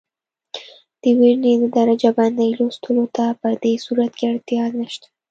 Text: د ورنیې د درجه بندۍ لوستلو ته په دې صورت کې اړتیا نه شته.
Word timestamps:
د 1.01 1.03
ورنیې 1.19 1.55
د 1.61 1.65
درجه 1.77 2.09
بندۍ 2.17 2.49
لوستلو 2.57 3.05
ته 3.15 3.25
په 3.41 3.49
دې 3.63 3.73
صورت 3.85 4.11
کې 4.17 4.25
اړتیا 4.31 4.63
نه 4.79 4.85
شته. 4.93 5.07